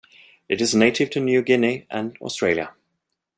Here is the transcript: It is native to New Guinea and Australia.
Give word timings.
It 0.49 0.61
is 0.61 0.73
native 0.73 1.11
to 1.11 1.19
New 1.19 1.43
Guinea 1.43 1.85
and 1.91 2.17
Australia. 2.21 2.73